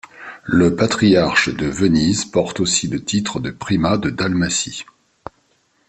Le 0.47 0.75
patriarche 0.75 1.49
de 1.53 1.67
Venise, 1.67 2.25
porte 2.25 2.59
aussi 2.59 2.87
le 2.87 3.03
titre 3.03 3.39
de 3.39 3.51
primat 3.51 3.99
de 3.99 4.09
Dalmatie. 4.09 4.83